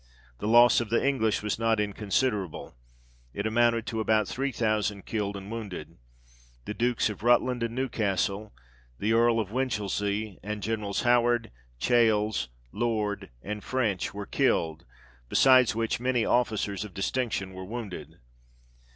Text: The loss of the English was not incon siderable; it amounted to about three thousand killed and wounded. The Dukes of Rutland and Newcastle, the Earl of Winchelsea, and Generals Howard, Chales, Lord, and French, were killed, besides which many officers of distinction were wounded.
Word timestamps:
The 0.39 0.47
loss 0.47 0.81
of 0.81 0.89
the 0.89 1.05
English 1.07 1.43
was 1.43 1.59
not 1.59 1.77
incon 1.77 2.07
siderable; 2.09 2.73
it 3.35 3.45
amounted 3.45 3.85
to 3.85 3.99
about 3.99 4.27
three 4.27 4.51
thousand 4.51 5.05
killed 5.05 5.37
and 5.37 5.51
wounded. 5.51 5.97
The 6.65 6.73
Dukes 6.73 7.07
of 7.11 7.21
Rutland 7.21 7.61
and 7.61 7.75
Newcastle, 7.75 8.51
the 8.97 9.13
Earl 9.13 9.39
of 9.39 9.51
Winchelsea, 9.51 10.39
and 10.41 10.63
Generals 10.63 11.03
Howard, 11.03 11.51
Chales, 11.79 12.47
Lord, 12.71 13.29
and 13.43 13.63
French, 13.63 14.11
were 14.11 14.25
killed, 14.25 14.85
besides 15.29 15.75
which 15.75 15.99
many 15.99 16.25
officers 16.25 16.83
of 16.83 16.95
distinction 16.95 17.53
were 17.53 17.63
wounded. 17.63 18.15